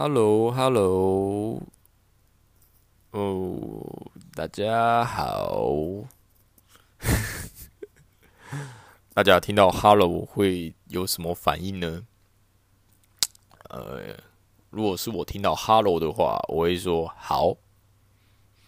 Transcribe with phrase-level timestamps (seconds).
[0.00, 1.60] Hello，Hello，
[3.10, 6.06] 哦，大家好。
[9.12, 12.06] 大家听到 “Hello” 会有什么反应呢？
[13.70, 14.16] 呃，
[14.70, 17.56] 如果是我听到 “Hello” 的话，我会说好。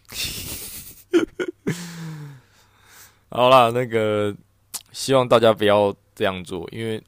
[3.31, 4.35] 好啦，那个
[4.91, 7.01] 希望大家不要这样做，因为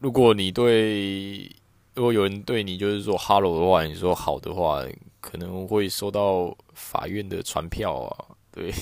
[0.00, 1.54] 如果你对
[1.94, 4.82] 如果有人对你就是说 “hello” 的话，你说好的话，
[5.20, 8.26] 可能会收到法院的传票啊。
[8.52, 8.72] 对，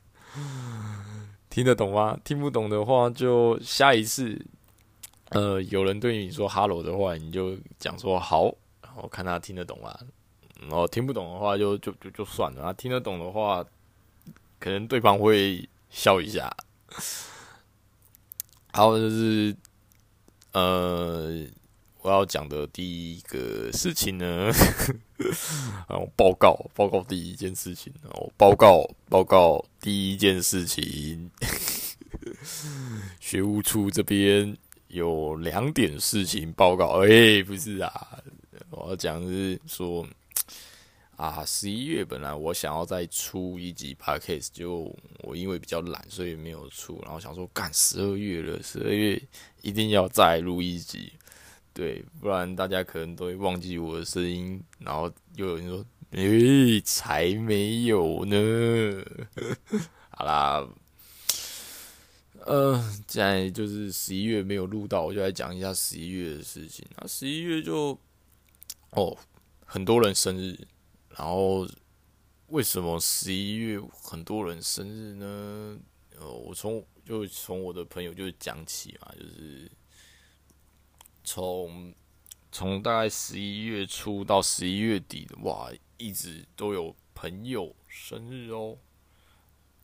[1.50, 2.18] 听得懂吗？
[2.24, 4.40] 听不懂的话，就下一次，
[5.28, 8.44] 呃，有人对你说 “hello” 的话，你就讲说好，
[8.82, 9.96] 然后看他听得懂吗？
[10.62, 12.72] 然后听不懂的话就，就就就算了啊。
[12.72, 13.64] 听得懂的话，
[14.58, 16.50] 可能对方会笑一下。
[18.72, 19.54] 还有，就是
[20.52, 21.46] 呃。
[22.02, 24.50] 我要讲的第一个事情呢，
[25.86, 31.30] 然后报告报告第一件事情，然后报告报告第一件事情，
[33.20, 34.56] 学务处这边
[34.88, 37.04] 有两点事情报告。
[37.04, 38.18] 哎，不是啊，
[38.70, 40.06] 我要讲是说
[41.16, 46.98] 啊，十一月本来我想要再出一集 Podcast，就我因为比较懒，所以没有出。
[47.04, 49.20] 然后想说，干十二月了，十二月
[49.60, 51.12] 一定要再录一集。
[51.80, 55.82] 对，不然大家可能都会忘记我的声音，然后又有人说
[56.12, 58.36] ：“诶、才没有呢。
[60.12, 60.68] ”好啦，
[62.44, 66.84] 呃，现在就是十一月没有录到，我就来讲一下十一月的事情。
[66.98, 67.98] 那十一月就
[68.90, 69.16] 哦，
[69.64, 70.54] 很多人生日，
[71.16, 71.66] 然后
[72.48, 75.78] 为什么十一月很多人生日呢？
[76.18, 79.70] 呃，我从就从我的朋友就讲起嘛，就是。
[81.32, 81.94] 从
[82.50, 88.76] 从大概十一月初到十一月底哇，一直都有朋友生日哦，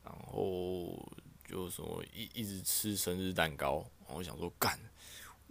[0.03, 1.09] 然后
[1.47, 4.77] 就什么一一直吃生日蛋糕，我想说干，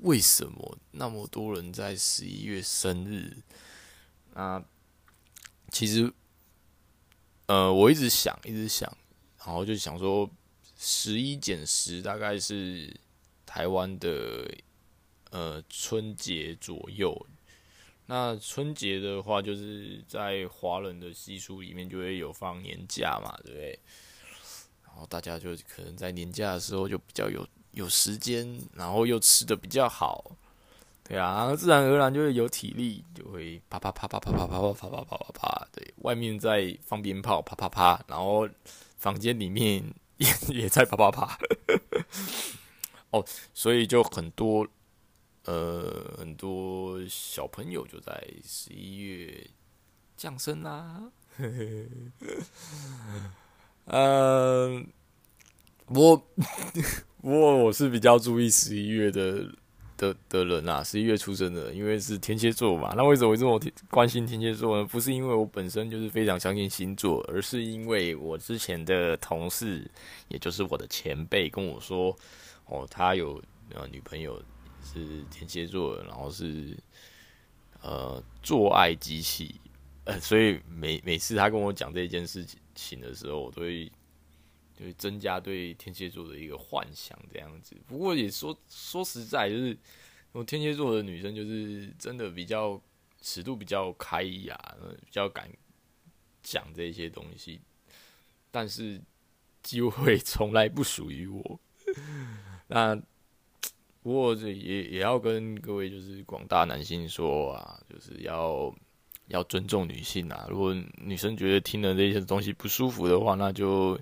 [0.00, 3.34] 为什么那么多人在十一月生日？
[4.34, 4.62] 那
[5.70, 6.12] 其实，
[7.46, 8.94] 呃，我一直想，一直想，
[9.38, 10.28] 然后就想说，
[10.76, 12.94] 十一减十大概是
[13.46, 14.54] 台湾的。
[15.36, 17.14] 呃，春节左右，
[18.06, 23.78] 那春节的话，就是在华人的习俗里面就会有放年假嘛，对不对？
[24.82, 30.24] 然后大家就可能在年假的时候就比较有有时间，然后又吃得比较好，
[31.04, 38.48] 对啊，自然而然就会有体力，就会啪啪啪啪啪啪啪啪啪啪啪啪啪，对，外面在放鞭炮，啪啪啪，然后
[38.96, 39.84] 房间里面
[40.16, 40.26] 也
[40.62, 41.38] 也在啪啪啪，
[43.12, 43.22] 哦，
[43.52, 44.66] 所以就很多。
[45.46, 49.46] 呃，很多小朋友就在十一月
[50.16, 51.08] 降生啦。
[53.84, 54.82] 呃，
[55.86, 59.48] 我不过 我是比较注意十一月的
[59.96, 62.92] 的的人啊，十一月出生的，因为是天蝎座嘛。
[62.96, 64.84] 那为什么这么关心天蝎座呢？
[64.84, 69.88] 不是因为我本身就是非常相信星座，而是因为我之前的同事，
[70.26, 72.16] 也就是我的前辈跟我说，
[72.64, 73.40] 哦，他有
[73.72, 74.42] 呃女朋友。
[74.92, 76.76] 是天蝎座，然后是
[77.82, 79.60] 呃做爱机器，
[80.04, 83.90] 呃，所以每每次他跟我讲这件事情的时候，我都会
[84.76, 87.76] 就是增加对天蝎座的一个幻想这样子。
[87.86, 89.76] 不过也说说实在，就是
[90.32, 92.80] 我天蝎座的女生就是真的比较
[93.20, 95.50] 尺度比较开呀，比较敢
[96.42, 97.60] 讲这些东西，
[98.50, 99.00] 但是
[99.62, 101.60] 机会 从来不属于我。
[102.68, 103.00] 那
[104.06, 108.72] 不过这也也要跟各位就是广大男性说啊，就是要
[109.26, 110.46] 要尊重女性啊。
[110.48, 113.98] 如果女生觉得听了这些东西不舒服的话，那就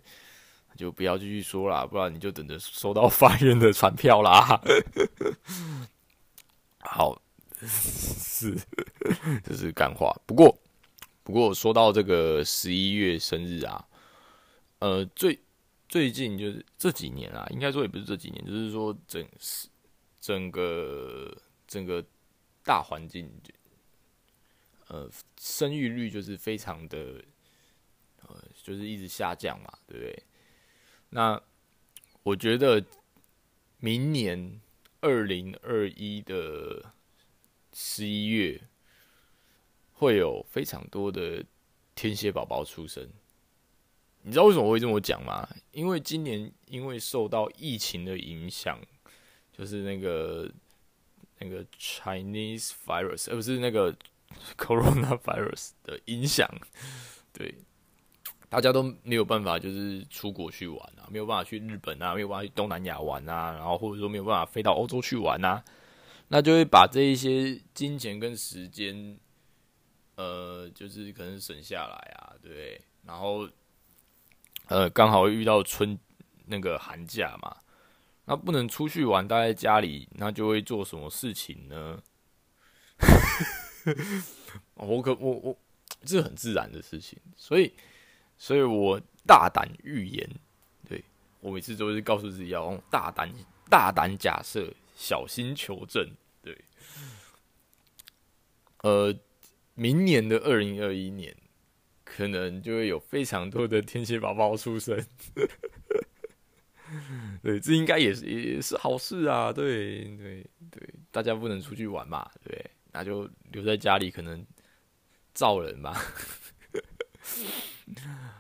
[0.77, 4.61] 就不要继续说啦，不然你就等着收到法院的传票啦。
[6.85, 7.19] 好，
[7.63, 8.55] 是
[9.43, 10.15] 这是干话。
[10.27, 10.55] 不过
[11.23, 13.83] 不过说到这个十一月生日啊，
[14.81, 15.41] 呃，最
[15.89, 19.27] 最近就是这几年啊，应该说也不是这几年，就是说整
[20.25, 21.37] 整个
[21.67, 22.03] 整个
[22.63, 23.31] 大环境，
[24.89, 25.07] 呃，
[25.39, 27.23] 生育率就是非常的，
[28.23, 30.23] 呃，就是一直下降嘛，对不对？
[31.11, 31.39] 那
[32.23, 32.83] 我觉得
[33.81, 34.63] 明年
[35.01, 36.95] 二零二一的
[37.75, 38.59] 十一月
[39.93, 41.45] 会有非常多的
[41.95, 43.07] 天蝎宝宝出生。
[44.23, 45.47] 你知道为什么会这么讲吗？
[45.73, 48.81] 因为今年因为受到疫情的影响。
[49.57, 50.51] 就是那个
[51.39, 53.97] 那个 Chinese virus，而不是那个
[54.59, 56.49] Corona virus 的影响，
[57.33, 57.55] 对，
[58.49, 65.63] 大家都没有办法，就是出国去玩啊，没有办法去日本啊，没有办法去东南亚玩啊，然后或者说没有办法飞到欧洲去玩啊，
[66.29, 69.17] 那就会把这一些金钱跟时间，
[70.17, 72.81] 呃，就是可能省下来啊，对？
[73.05, 73.49] 然后，
[74.67, 75.97] 呃，刚好遇到春
[76.47, 77.57] 那个寒假嘛。
[78.27, 82.03] 那不能出去玩，待在家里，那就会做什么事情呢？
[84.75, 85.59] 我可我我，
[86.05, 87.73] 这很自然的事情，所以，
[88.39, 90.29] 所以我大胆预言，
[90.89, 91.05] 对，
[91.41, 93.31] 我每次都是告诉自己要用大胆
[93.69, 96.09] 大胆假设，小心求证，
[96.43, 96.57] 对。
[98.83, 99.15] 呃，
[99.75, 101.35] 明年的二零二一年，
[102.05, 105.03] 可能就会有非常多的天蝎宝宝出生。
[107.43, 109.53] 对，这应该也是也是好事啊！
[109.53, 114.45] 对对对，大家不能出去玩嘛，对，那就留在家里，可能
[115.33, 115.95] 造人吧。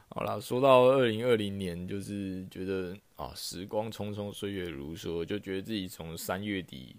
[0.09, 6.97] 好啦，说到二零二零年，就是觉得啊，时光匆匆，岁月如梭，就觉得自己从三月底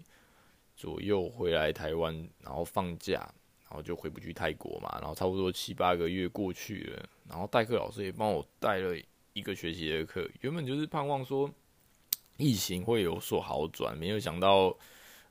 [0.76, 3.20] 左右回来台湾，然后放假，
[3.64, 8.96] 然后就回不去泰国嘛，然后差不多七八个月过去了，然后代课老师也帮我带了。
[9.36, 11.52] 一个学期的课，原本就是盼望说
[12.38, 14.74] 疫情会有所好转，没有想到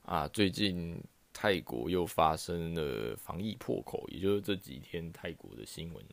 [0.02, 0.96] 啊，最近
[1.32, 6.04] 泰国又发生了防疫破口，也就是这几天泰国的新闻。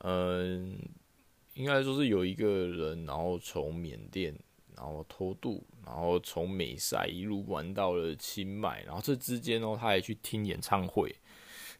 [0.00, 0.78] 嗯，
[1.54, 4.38] 应该说是有一个人，然后从缅甸，
[4.76, 11.16] 然后偷渡，然后从美塞一路玩到了清迈，然后这之间哦，他还去听演唱会，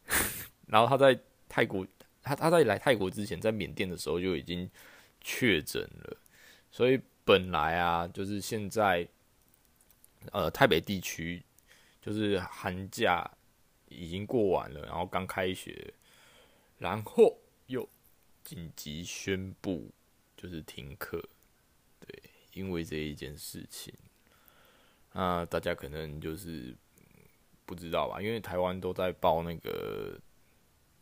[0.65, 1.85] 然后他在泰国，
[2.23, 4.67] 他他在来泰国之前，在缅甸的时候就已经。
[5.29, 6.17] 确诊了，
[6.71, 9.05] 所以本来啊，就是现在，
[10.31, 11.43] 呃，台北地区
[12.01, 13.29] 就是寒假
[13.89, 15.93] 已经过完了，然后刚开学，
[16.77, 17.85] 然后又
[18.41, 19.91] 紧急宣布
[20.37, 21.21] 就是停课，
[21.99, 22.23] 对，
[22.53, 23.93] 因为这一件事情，
[25.11, 26.73] 那大家可能就是
[27.65, 30.17] 不知道吧，因为台湾都在报那个。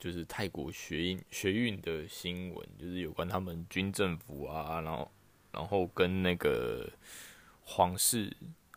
[0.05, 5.11] 就是泰国学运学运的新闻，就是有关他们军政府啊，然后
[5.51, 6.87] 然后跟那个
[7.63, 8.31] 皇室，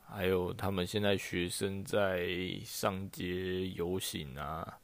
[0.06, 2.26] 还有他们现在学生在
[2.64, 4.80] 上街游行啊，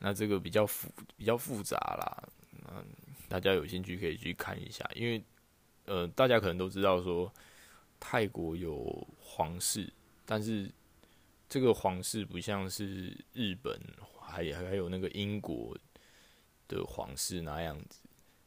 [0.00, 2.28] 那这个比较复比较复杂啦，
[2.68, 2.84] 嗯，
[3.26, 5.24] 大家有兴趣可以去看一下，因为
[5.86, 7.32] 呃，大家可能都知道说
[7.98, 9.90] 泰国有皇室，
[10.26, 10.70] 但是
[11.48, 13.80] 这个皇室不像是日本。
[14.34, 15.78] 还还有那个英国
[16.66, 18.00] 的皇室那样子，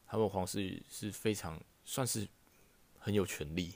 [0.06, 2.28] 他们皇室是非常算是
[2.98, 3.72] 很有权力，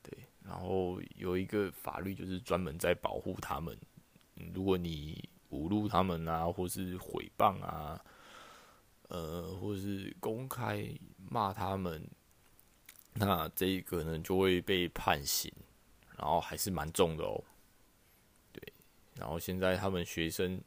[0.00, 0.16] 对。
[0.44, 3.76] 然后有一个法律就是专门在保护他们，
[4.54, 8.00] 如果你侮辱他们啊，或是诽谤啊，
[9.08, 12.08] 呃，或是公开骂他们，
[13.14, 15.52] 那这一个呢就会被判刑，
[16.16, 17.42] 然后还是蛮重的哦。
[18.52, 18.62] 对，
[19.16, 20.60] 然后现在他们学生。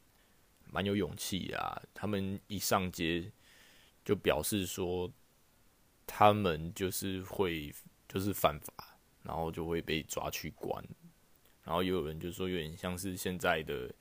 [0.72, 1.80] 蛮有勇气啊！
[1.92, 3.30] 他们一上街
[4.02, 5.12] 就表示说，
[6.06, 7.72] 他们就是会
[8.08, 8.72] 就是犯法，
[9.22, 10.82] 然后就会被抓去关。
[11.62, 13.94] 然后也有人就说，有点像是现在的，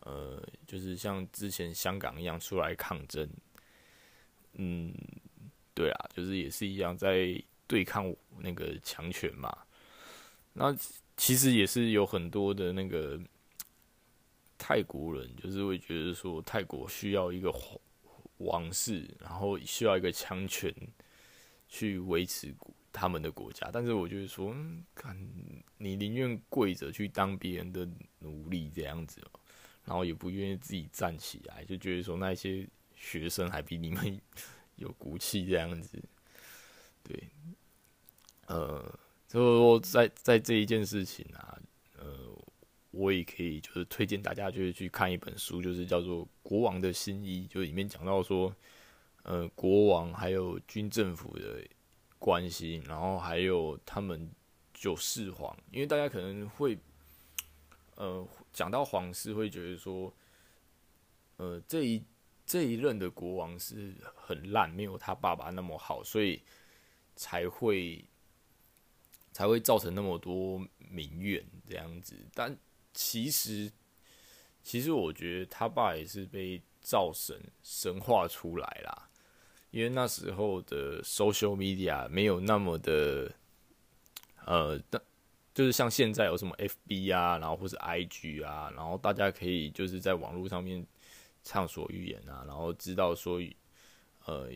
[0.00, 3.28] 呃，就是像之前香港一样出来抗争。
[4.54, 4.92] 嗯，
[5.74, 9.54] 对啊，就是也是一样在对抗那个强权嘛。
[10.54, 10.74] 那
[11.16, 13.20] 其实也是有很多的那个
[14.60, 17.80] 泰国人，就是会觉得说泰国需要一个皇
[18.36, 20.70] 王室，然后需要一个强权
[21.66, 22.54] 去维持
[22.92, 23.70] 他们的国家。
[23.72, 25.16] 但是我觉得说，嗯，看
[25.78, 27.88] 你宁愿跪着去当别人的
[28.18, 29.20] 奴隶这样子，
[29.86, 34.20] 然后也不愿意自己站起来，就觉得说那些学生还比你们
[34.76, 35.98] 有骨气这样子。
[37.02, 37.28] 对，
[38.46, 39.00] 呃。
[39.30, 41.56] 所以说，在在这一件事情啊，
[42.90, 48.54] 我也可以就是推荐大家就是去看一本书，就是叫做《国王的新衣》，就里面讲到说，
[49.22, 51.64] 呃，国王还有军政府的
[52.18, 54.30] 关系，然后还有他们
[54.74, 56.76] 九世皇，因为大家可能会，
[57.96, 60.12] 呃，讲到皇室会觉得说，
[61.36, 62.02] 呃，这一
[62.44, 66.42] 这一任的国王是很烂，没有他爸爸那么好，所以
[67.16, 68.04] 才会。
[69.32, 72.54] 才会造成那么多民怨这样子，但
[72.92, 73.70] 其实，
[74.62, 79.08] 其实我觉得他爸也是被造神神化出来啦，
[79.70, 83.32] 因为那时候的 social media 没有那么的，
[84.44, 84.78] 呃，
[85.54, 90.86] 就是像现在有什么 FB 啊，然后或是 IG 啊，然后大家可以就是在网络上面
[91.42, 93.40] 畅所欲言啊，然后知道说，
[94.26, 94.50] 呃，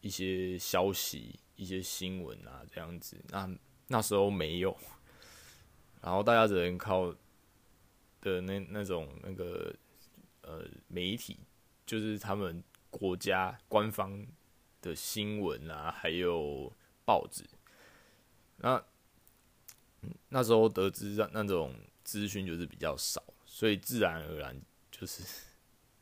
[0.00, 3.48] 一些消息、一些新闻啊这样子，那。
[3.90, 4.76] 那时候没有，
[6.02, 7.10] 然后大家只能靠
[8.20, 9.74] 的那那种那个
[10.42, 11.38] 呃媒体，
[11.86, 14.26] 就是他们国家官方
[14.80, 16.72] 的新闻啊，还有
[17.04, 17.44] 报纸。
[18.56, 18.84] 那
[20.28, 24.60] 那时候得知那那种资讯就是比较少，所以自然而然
[24.90, 25.22] 就是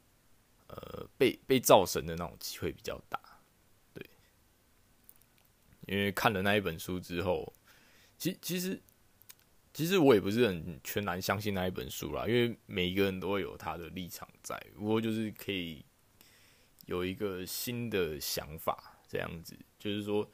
[0.69, 3.21] 呃被被造神的那种机会比较大，
[3.93, 4.05] 对。
[5.87, 7.53] 因为看了那一本书之后。
[8.19, 8.81] 其其实，
[9.77, 14.59] 其实我也不是很全然相信那一本书啦，因为每一个人都会有他的立场在。
[14.75, 15.85] 不过就是可以
[16.87, 20.27] 有一个新的想法，这样子，就是说，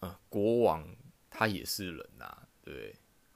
[0.00, 0.84] 呃，国王
[1.30, 2.92] 他也是人呐、啊，对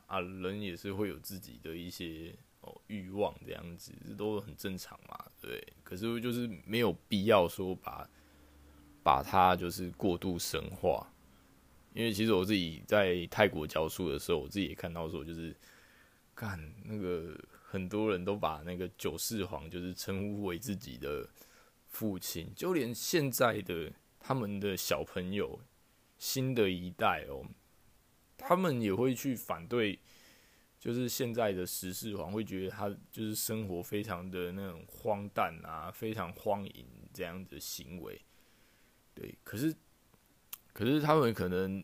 [0.09, 5.65] 啊，人也是会有自己的一些哦欲望，这样子这都很正常嘛，对。
[5.85, 8.11] 可是就是没有必要说把
[9.05, 11.09] 把他就是过度神化。
[11.95, 15.57] 因为其实我自己在泰国教书的时候，我自己也看到说，就是
[16.35, 21.29] 看那个很多人都把那个九世皇就是称呼为自己的
[21.89, 25.59] 父亲，就连现在的他们的小朋友，
[26.19, 27.45] 新的一代哦，
[28.37, 29.99] 他们也会去反对，
[30.79, 38.21] 就是现在的十世皇，会觉得他就是生活非常的那种荒诞啊，非常荒淫这样子的行为，
[39.15, 39.75] 对，可是。
[40.79, 41.83] 可是他们可能，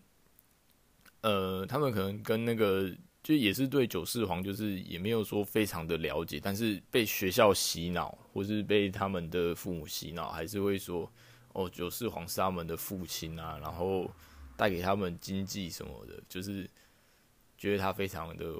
[1.23, 2.89] 呃，他们可能跟那个
[3.25, 11.11] 就也是对九世皇就是也没有说非常的了解，但是被学校洗脑，或是被他们的父母洗脑，还是会说
[11.55, 14.09] 哦，九世皇是他们的父亲啊，然后
[14.57, 16.71] 带给他们经济什么的，就是
[17.59, 18.55] 觉得他非常的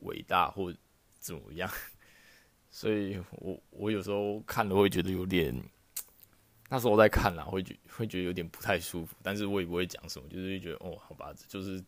[0.00, 0.74] 伟大或
[1.20, 1.70] 怎么样。
[2.72, 5.54] 所以我我有时候看了会觉得有点。
[6.68, 11.80] 那时候我在看啦，会觉会觉得有点不太舒服，但是我也不会讲什么，就是会觉得哦，好吧，这就是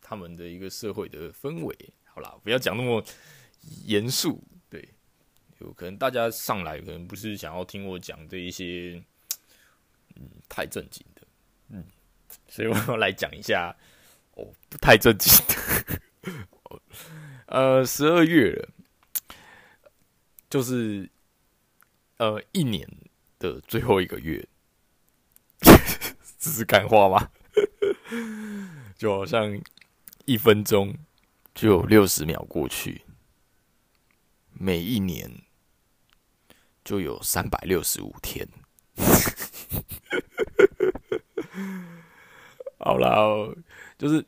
[0.00, 1.76] 他们的一个社会的氛围。
[2.04, 3.04] 好啦，不要讲那么
[3.86, 4.88] 严肃，对，
[5.58, 9.02] 有可能大家上来可能不是想要听我讲这一些，
[10.14, 11.22] 嗯，太正经的，
[11.70, 11.84] 嗯，
[12.46, 13.76] 所以我要来讲一下
[14.34, 16.80] 哦，不太正经的，
[17.46, 18.68] 呃，十二月了，
[20.48, 21.10] 就是
[22.18, 22.88] 呃一年。
[23.40, 24.46] 的最后一个月，
[26.38, 27.30] 这是干话吗？
[28.96, 29.58] 就好像
[30.26, 30.94] 一分钟
[31.54, 33.02] 就有六十秒过去，
[34.52, 35.42] 每一年
[36.84, 38.46] 就有三百六十五天。
[42.78, 43.16] 好啦，
[43.96, 44.22] 就是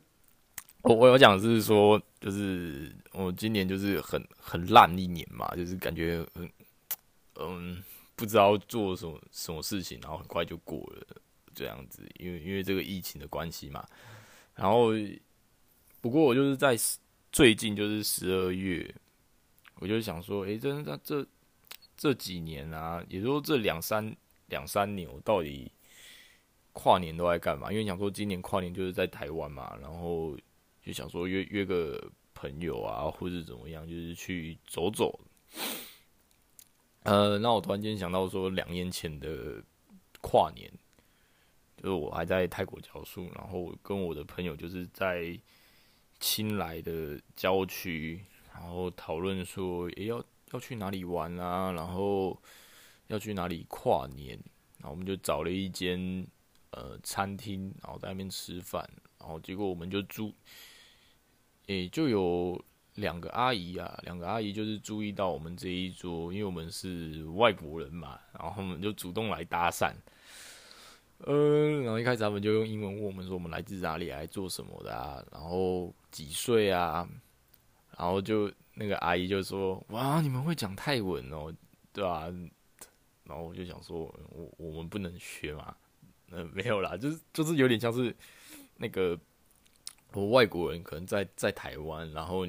[0.81, 6.50] 我我有讲是说，就是我今年就是很很烂一年嘛，就是感觉很
[7.37, 7.83] 嗯。
[8.23, 11.05] 不知道做什么什么事情，然后很快就过了
[11.52, 13.85] 这样子，因为因为这个疫情的关系嘛。
[14.55, 14.91] 然后，
[16.00, 16.76] 不过我就是在
[17.33, 18.95] 最近就是十二月，
[19.81, 21.26] 我就想说，诶，真的这
[21.97, 25.73] 这几年啊，也就说这两三两三年，我到底
[26.73, 27.73] 跨年都在干嘛？
[27.73, 30.38] 因为想说今年跨年就是在台湾嘛，然后
[30.81, 32.00] 就想说约约个
[32.35, 35.19] 朋友啊，或者怎么样，就是去走走。
[37.04, 39.61] 呃，那我突然间想到说，两年前的
[40.21, 40.71] 跨年，
[41.76, 45.37] 就是我还在泰国教书，然后跟我的朋友就是在
[46.21, 51.73] 清莱的郊区，然后讨论说，诶、要要去哪里玩啊？
[51.73, 52.40] 然后
[53.09, 54.38] 要去哪里跨年？
[54.78, 56.25] 然后我们就找了一间
[56.71, 60.32] 呃餐厅，然后在那边吃饭，然后结果我们就住，
[61.66, 62.64] 诶、就有。
[62.97, 69.95] 两个阿姨啊，两个阿姨就是注意到我们这一桌，因为我们是外国人嘛，然后他们就主动来搭讪。
[71.25, 77.09] 呃，然后一开始他们就用英文问我们说我们来自哪里，来做什么的啊，然后几岁啊，
[77.97, 81.51] 然后就那个阿姨就说：“哇，你们会讲泰文哦，
[81.95, 82.27] 对吧？”
[83.25, 85.75] 然后我就想说，我我们不能学嘛，
[86.31, 88.15] 呃，没有啦，就是就是有点像是
[88.77, 89.19] 那个
[90.13, 92.47] 我外国人可能在在台湾，然后。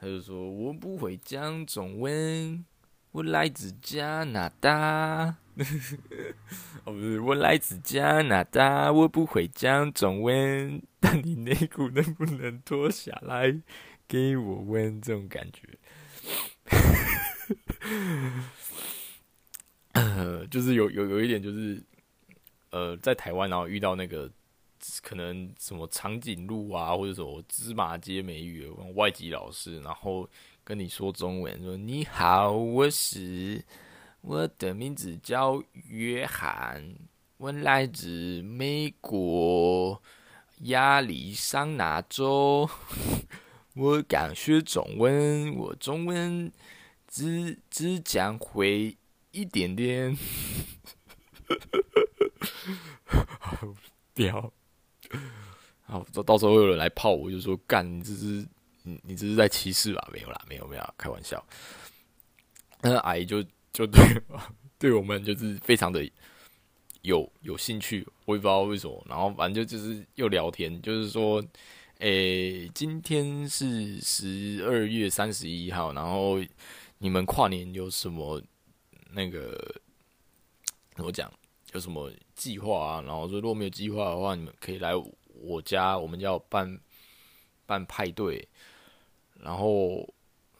[0.00, 2.64] 他就说：“我不会讲中文，
[3.10, 5.34] 我来自加拿大。
[6.84, 10.80] ”哦，不是，我来自加拿大，我不会讲中文。
[11.00, 13.60] 但你内裤能不能脱下来
[14.06, 15.02] 给我闻？
[15.02, 15.66] 这种感觉，
[19.94, 21.82] 呃，就是有有有一点，就是
[22.70, 24.30] 呃，在台湾然后遇到那个。
[25.02, 30.28] 可能什么长颈鹿啊，或者什么芝麻街美语外籍老师，然后
[30.64, 33.64] 跟你说中文，说你好，我是
[34.20, 36.94] 我的名字叫约翰，
[37.36, 40.02] 我来自美国
[40.62, 42.68] 亚利桑那州，
[43.74, 46.52] 我刚学中文，我中文
[47.06, 48.96] 只只讲会
[49.30, 50.16] 一点点，
[53.38, 53.74] 好
[54.14, 54.52] 屌。
[55.84, 58.46] 好，到到时候会有人来泡我，就说干你这是
[58.82, 60.08] 你你这是在歧视吧？
[60.12, 61.42] 没有啦，没有没有，开玩笑。
[62.82, 64.00] 那阿姨就就对
[64.78, 66.08] 对我们就是非常的
[67.02, 69.04] 有有兴趣，我也不知道为什么。
[69.08, 71.42] 然后反正就就是又聊天，就是说，
[71.98, 76.38] 诶、今天是十二月三十一号，然后
[76.98, 78.40] 你们跨年有什么
[79.10, 79.80] 那个
[80.94, 81.32] 怎么讲？
[81.74, 83.02] 有什么计划啊？
[83.02, 84.92] 然后说，如果没有计划的话，你们可以来
[85.34, 86.80] 我家，我们要办
[87.66, 88.48] 办派对。
[89.34, 90.08] 然后，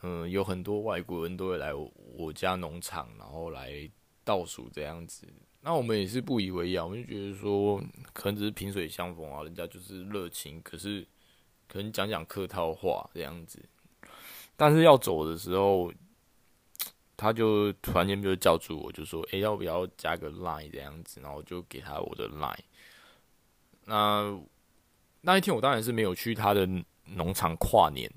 [0.02, 3.90] 嗯，有很多外国人都会来我家农场，然后来
[4.22, 5.26] 倒数这样子。
[5.62, 10.60] 那我们也是不以为意啊，我们就觉得说，可能只是萍水相逢啊，人家就是热情。
[10.62, 11.06] 可是，
[11.66, 13.64] 可能讲讲客套话这样子。
[14.56, 15.90] 但是要走的时候。
[17.18, 22.54] 他就突然间就叫住我，就说：“诶、要不要加个 line 这样子？”然后就给他我的 line。
[23.86, 24.40] 那
[25.22, 26.64] 那一天我当然是没有去他的
[27.06, 28.08] 农场跨年，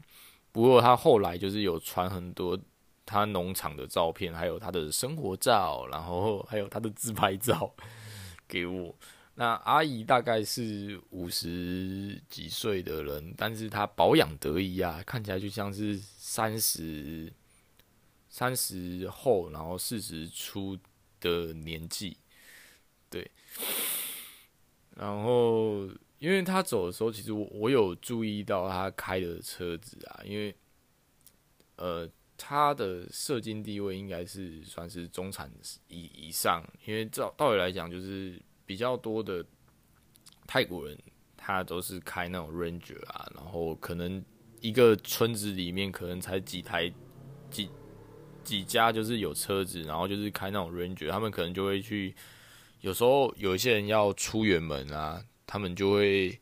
[0.51, 2.55] 不过他后来就是有传很多
[3.03, 7.73] 他农场的照片，还有他的生活照，然后还有他的自拍照
[8.47, 8.95] 给我。
[9.33, 17.33] 那阿姨大概是五十几岁的人，但是她保养得宜啊，看起来就像是三十。
[18.31, 20.79] 三十后，然后四十出
[21.19, 22.15] 的年纪，
[23.09, 23.29] 对。
[24.95, 25.85] 然后，
[26.17, 30.55] 因为他走的时候，其实我我有注意到他开的车子啊，因为，
[31.75, 35.51] 呃，他的社经地位应该是算是中产
[35.89, 39.45] 以以上，因为照道理来讲，就是比较多的
[40.47, 40.97] 泰国人，
[41.35, 44.23] 他都是开那种 Ranger 啊，然后可能
[44.61, 46.89] 一个村子里面可能才几台
[47.49, 47.69] 几。
[48.43, 52.15] 几家就是有车子，然后就是开那种 Ranger，他们可能就会去。
[52.81, 56.39] 有时候有一些人要出远门啊，他们就会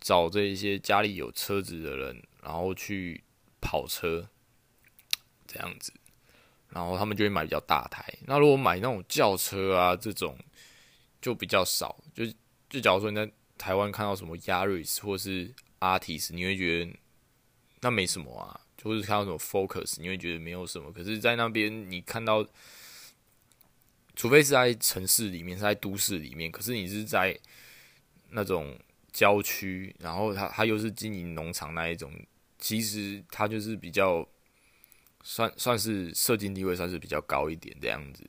[0.00, 3.22] 找这一些家里有车子的人，然后去
[3.60, 4.26] 跑车
[5.46, 5.92] 这样子。
[6.70, 8.02] 然后他们就会买比较大台。
[8.26, 10.34] 那如果买那种轿车啊，这种
[11.20, 12.02] 就比较少。
[12.14, 12.24] 就
[12.70, 16.92] 就假如说你在台湾看到什么 Yaris 或是 Altis，你会觉得
[17.80, 18.58] 那没什么啊。
[18.82, 20.90] 就是看到什么 Focus，你会觉得没有什么。
[20.90, 22.42] 可是，在那边你看到，
[24.16, 26.50] 除非是在城市里面，是在都市里面。
[26.50, 27.38] 可是你是在
[28.30, 28.74] 那种
[29.12, 32.10] 郊区，然后他他又是经营农场那一种，
[32.58, 34.26] 其实他就是比较
[35.22, 38.24] 算算是社经地位算是比较高一点这样子。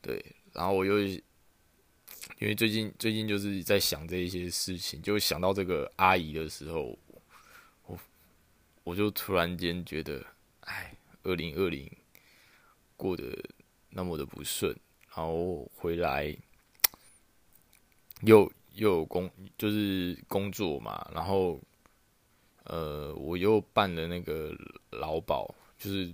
[0.00, 1.20] 对，然后我又因
[2.42, 6.96] 为最近最近就是在想这一些事情，就想到这个阿姨的时候。
[8.84, 10.24] 我就突然间觉得，
[10.60, 11.90] 哎，二零二零
[12.96, 13.24] 过得
[13.90, 14.74] 那么的不顺，
[15.14, 16.36] 然后回来
[18.22, 21.60] 又又有工，就是工作嘛，然后
[22.64, 24.54] 呃，我又办了那个
[24.90, 26.12] 劳保，就是，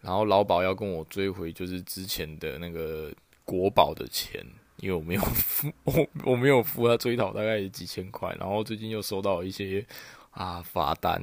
[0.00, 3.12] 然后劳保要跟我追回，就是之前的那个
[3.44, 4.44] 国保的钱，
[4.78, 9.86] 因为我没有付我我没有付他追讨大概几千块，然后最近又收到一些
[10.30, 11.22] 啊罚单，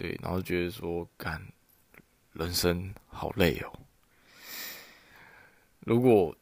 [0.00, 1.38] 对，然后觉得说干
[2.32, 3.70] 人生好累哦。
[5.80, 6.34] 如果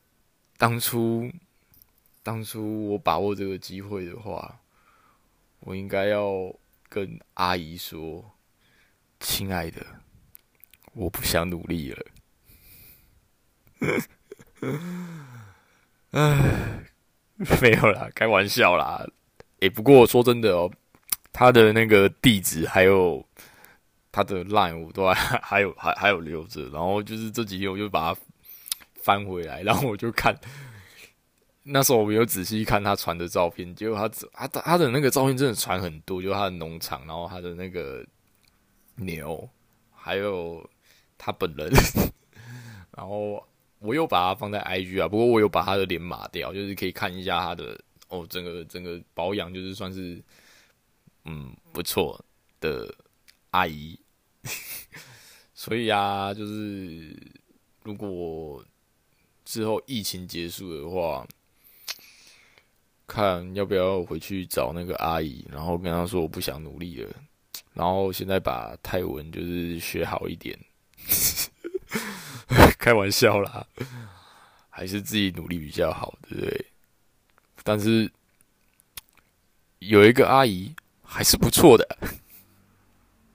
[0.57, 1.29] 当初
[2.23, 4.61] 当初我把握这个机会的话，
[5.59, 6.55] 我应该要
[6.88, 8.25] 跟阿姨说
[9.18, 9.85] ：“亲爱的，
[10.92, 12.07] 我不想努力了。
[16.12, 16.85] ”唉，
[17.61, 19.05] 没有啦，开玩笑啦。
[19.59, 20.71] 诶、欸，不过说真的哦，
[21.33, 23.27] 他的那个地址还有
[24.18, 26.68] 他的 line 我都还还有还还有留着。
[26.70, 28.20] 然后就是这几天我就把它
[28.94, 30.37] 翻回来，然后我就看。
[31.62, 38.04] 那时候我没有仔细看他传的照片，结果他他他的那个照片真的传很多，就是他的农场，然后他的那个
[38.96, 39.48] 牛，
[39.94, 40.68] 还有
[41.16, 41.70] 他本人，
[42.96, 43.44] 然后。
[43.81, 50.20] 我又把它放在 IG 啊，不过我有把他的脸码掉，就是可以看一下他的哦，整个整个保养就是算是
[51.24, 52.20] 嗯不错
[52.59, 52.92] 的
[53.52, 53.96] 阿姨，
[55.55, 57.17] 所以啊，就是
[57.83, 58.65] 如果
[59.45, 61.27] 之后疫情结束的话，
[63.07, 67.15] 看要不要回去找那个阿姨，然后跟她说我不想努力了，
[67.73, 70.59] 然后现在把泰文就是学好一点。
[72.79, 73.67] 开玩笑啦，
[74.71, 76.67] 还是自己努力比较好，对不对？
[77.65, 78.11] 但是
[79.81, 81.99] 有一个阿姨还是不错的。